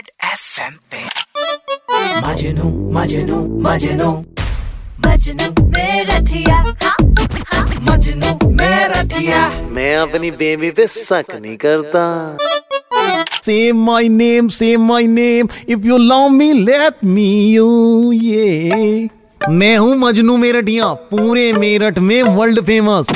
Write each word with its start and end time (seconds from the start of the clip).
Red 0.00 0.08
FM 0.24 0.74
पे 0.90 0.98
मजनू 2.26 2.68
मजनू 2.92 3.38
मजनू 3.62 4.10
मजनू 5.06 5.66
मेरा 5.66 6.16
हाँ, 6.48 6.64
हाँ। 6.84 7.66
मजनू 7.90 8.48
मैं 9.74 9.96
अपनी 9.96 10.30
बेबी 10.40 10.70
पे 10.78 10.86
शक 10.96 11.34
नहीं 11.34 11.56
करता 11.66 12.06
Say 13.44 13.72
my 13.74 14.02
name, 14.14 14.48
say 14.54 14.76
my 14.78 15.04
name. 15.10 15.48
If 15.66 15.86
you 15.90 15.98
love 15.98 16.32
me, 16.32 16.48
let 16.64 17.02
me 17.12 17.30
you. 17.52 17.70
Yeah. 18.14 19.08
मैं 19.50 19.76
हूँ 19.78 19.94
मजनू 19.96 20.36
मेरठिया 20.36 20.92
पूरे 21.10 21.52
मेरठ 21.52 21.98
में 21.98 22.22
वर्ल्ड 22.22 22.60
फ़ेमस 22.66 23.06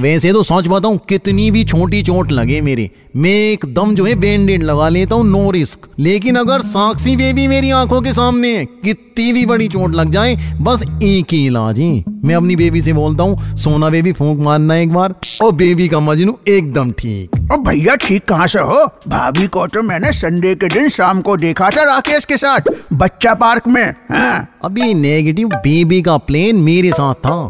वैसे 0.00 0.32
तो 0.32 0.42
सोच 0.42 0.66
बताऊँ 0.68 0.98
कितनी 1.08 1.50
भी 1.50 1.62
छोटी 1.64 2.02
चोट 2.02 2.32
लगे 2.32 2.60
मेरे 2.60 2.90
मैं 3.16 3.30
एकदम 3.30 3.94
जो 3.94 4.04
है 4.04 4.14
बैंडेड 4.14 4.62
लगा 4.62 4.88
लेता 4.88 5.14
हूँ 5.14 5.24
नो 5.26 5.50
रिस्क 5.50 5.88
लेकिन 5.98 6.36
अगर 6.36 6.60
साक्षी 6.62 7.16
बेबी 7.16 7.46
मेरी 7.48 7.70
आँखों 7.70 8.00
के 8.02 8.12
सामने 8.12 8.56
है 8.56 8.64
कितनी 8.84 9.32
भी 9.32 9.44
बड़ी 9.46 9.68
चोट 9.68 9.94
लग 9.94 10.10
जाए 10.12 10.36
बस 10.60 10.82
एक 11.02 11.32
ही 11.32 11.44
इलाज 11.46 11.78
है। 11.80 12.04
मैं 12.24 12.34
अपनी 12.34 12.56
बेबी 12.56 12.82
से 12.82 12.92
बोलता 12.92 13.22
हूँ 13.22 13.56
सोना 13.56 13.88
बेबी 13.90 14.12
फूक 14.12 14.38
मारना 14.38 14.76
एक 14.76 14.92
बार 14.92 15.14
और 15.42 15.52
बेबी 15.54 15.88
का 15.88 16.00
मजनू 16.00 16.38
एकदम 16.48 16.92
ठीक। 16.92 17.50
और 17.52 17.58
भैया 17.58 17.94
ठीक 17.96 18.24
कहाँ 18.24 18.46
से 18.46 18.58
हो? 18.58 18.84
भाभी 19.08 19.46
को 19.46 19.66
तो 19.66 19.82
मैंने 19.82 20.12
संडे 20.12 20.54
के 20.54 20.68
दिन 20.68 20.88
शाम 20.88 21.20
को 21.20 21.36
देखा 21.36 21.70
था 21.70 21.84
राकेश 21.84 22.24
के 22.24 22.36
साथ 22.36 22.70
बच्चा 22.92 23.34
पार्क 23.34 23.68
में 23.68 23.84
हाँ। 24.10 24.48
अभी 24.64 24.92
नेगेटिव 24.94 25.48
बेबी 25.56 26.00
का 26.02 26.16
प्लेन 26.28 26.56
मेरे 26.60 26.92
साथ 26.92 27.14
था 27.26 27.40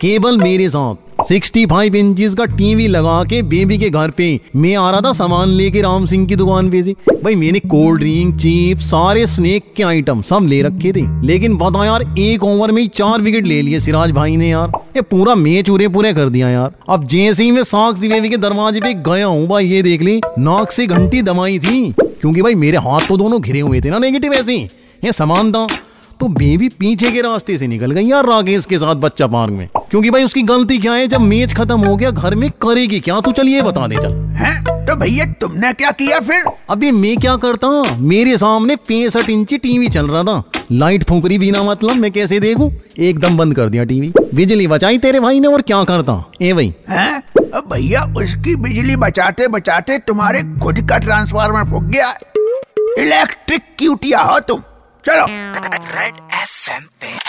केवल 0.00 0.38
मेरे 0.38 0.68
साथ। 0.68 1.02
65 1.28 1.94
इंचेस 1.94 2.34
का 2.34 2.44
टीवी 2.44 2.88
लगा 2.88 3.24
के 3.24 3.42
बेबी 3.42 3.78
के 3.78 3.90
घर 3.90 4.10
पे 4.10 4.40
मैं 4.56 4.76
आ 4.76 4.90
रहा 4.90 5.00
था 5.00 5.12
सामान 5.12 5.48
लेके 5.48 5.82
राम 5.82 6.06
सिंह 6.06 6.26
की 6.26 6.36
दुकान 6.36 6.70
पे 6.70 6.82
से। 6.82 6.92
भाई, 6.92 7.34
मैंने 7.34 7.58
कोल्ड 7.58 8.00
ड्रिंक 8.00 8.36
चिप 8.36 8.78
सारे 8.78 9.26
स्नेक 9.26 9.62
के 9.76 9.82
आइटम 9.82 10.22
सब 10.22 10.40
ले 10.42 10.62
रखे 10.62 10.92
थे। 10.92 11.26
लेकिन 11.26 11.56
बता 11.56 11.84
यार, 11.84 12.14
एक 12.18 12.44
ओवर 12.44 12.72
में 12.72 12.82
ही 12.82 12.88
चार 12.88 13.20
विकेट 13.20 13.46
ले 13.46 13.62
लिए 13.62 13.80
सिराज 13.80 14.10
भाई 14.10 14.36
ने 14.36 14.48
यार। 14.48 14.72
ये 14.96 15.02
पूरा 15.02 15.34
मैच 15.34 15.70
उरे 15.70 15.88
पूरे 15.88 16.12
कर 16.12 16.28
दिया 16.28 16.48
यार। 16.48 16.72
अब 16.88 17.06
जैसे 17.06 17.44
ही 17.44 17.50
मैं 17.50 17.64
साक्षी 17.64 18.08
बेबी 18.08 18.28
के 18.28 18.36
दरवाजे 18.36 18.80
पे 18.80 18.94
गया 18.94 19.26
हूँ, 19.26 19.48
भाई, 19.48 19.66
ये 19.66 19.82
देख 19.82 20.02
ली, 20.02 20.20
नाक 20.38 20.70
से 20.70 20.86
घंटी 20.86 21.22
दमाई 21.22 21.58
थी। 21.58 21.94
क्योंकि 22.02 22.42
भाई, 22.42 22.54
मेरे 22.54 22.76
हाथ 22.76 23.00
तो 23.08 23.16
दोनों 23.16 23.42
घिरे 23.42 23.60
हुए 23.60 23.80
थे 23.80 23.90
ना 23.90 23.98
नेगेटिव 23.98 24.32
ऐसे। 24.32 24.56
ये 25.04 25.12
सामान 25.12 25.52
था। 25.52 25.68
तो 26.20 26.28
बेबी 26.28 26.68
पीछे 26.68 27.12
के 27.12 27.20
रास्ते 27.20 27.58
से 27.58 27.66
निकल 27.66 27.90
गई 27.90 28.04
यार 28.04 28.26
राकेश 28.26 28.66
के 28.66 28.78
साथ 28.78 28.94
बच्चा 28.94 29.26
पार्क 29.26 29.52
में। 29.52 29.68
क्योंकि 29.90 30.10
भाई 30.10 30.24
उसकी 30.24 30.42
गलती 30.42 30.78
क्या 30.78 30.92
है? 30.92 31.06
जब 31.06 31.20
मैच 31.20 31.54
खत्म 31.54 31.78
हो 31.80 31.96
गया 31.96 32.10
घर 32.10 32.34
में 32.34 32.50
करेगी 32.62 33.00
क्या? 33.00 33.20
तू 33.20 33.32
चलिए 33.32 33.62
बता 33.62 33.86
दे 33.86 33.96
चल। 33.96 34.14
हैं? 34.36 34.84
तो 34.86 34.94
भैया 34.96 35.24
तुमने 35.32 35.72
क्या 35.72 35.90
किया 35.90 36.18
फिर? 36.20 36.44
अभी 36.70 36.90
मैं 36.90 37.16
क्या 37.16 37.36
करता 37.36 37.68
मेरे 37.98 38.36
सामने 38.38 38.76
पैंसठ 38.76 39.28
इंची 39.30 39.58
टीवी 39.58 39.88
चल 39.88 40.06
रहा 40.06 40.22
था। 40.22 40.42
लाइट 40.72 41.04
फूकरी 41.04 41.38
बिना 41.38 41.62
मतलब 41.62 41.94
मैं 41.94 42.10
कैसे 42.12 42.40
देखूँ? 42.40 42.70
एकदम 42.98 43.36
बंद 43.36 43.54
कर 43.56 43.68
दिया 43.68 43.84
टीवी। 43.84 44.12
बिजली 44.34 44.66
बचाई 44.66 44.98
तेरे 44.98 45.20
भाई 45.20 45.40
ने 45.40 45.48
और 45.48 45.62
क्या 45.62 45.82
करता? 45.84 46.22
ए 46.42 46.52
भाई। 46.52 46.74
हैं? 46.90 47.22
अब 47.54 47.68
भैया 47.72 48.02
उसकी 48.16 48.56
बिजली 48.56 48.96
बचाते 48.96 49.48
बचाते 49.48 49.98
तुम्हारे 49.98 50.42
खुद 50.62 50.80
का 50.88 50.98
ट्रांसफार्मर 50.98 51.70
फूक 51.70 51.82
गया 51.82 52.10
इलेक्ट्रिक 52.98 53.62
क्यूटिया 53.78 54.20
हो 54.20 54.38
तुम। 54.40 54.60
चलो। 55.04 55.26
रेड 55.26 56.14
एफएम 56.32 56.82
पे। 57.00 57.23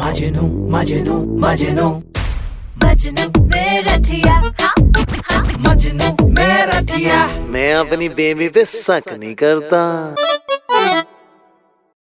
मजनू 0.00 0.68
मजनू 0.70 1.14
मजनू। 1.38 1.88
मजनू 2.84 3.42
मेरा 3.44 3.96
ठिया। 3.96 4.32
हाँ, 4.32 4.74
हाँ। 5.30 5.44
मजनू 5.58 6.28
मेरा 6.28 6.80
ठिया। 6.80 7.26
मैं 7.48 7.74
अपनी 7.74 8.08
बेबी 8.08 8.48
पे 8.48 8.64
शक 8.64 9.02
नहीं 9.20 9.34
करता। 9.34 10.14